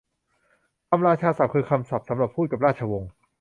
[0.89, 3.09] คำราชาศัพท์ คือคำศัพท์สำหรับพูดกับราชวงศ์